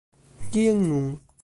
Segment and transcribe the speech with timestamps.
[0.51, 1.05] Kien nun.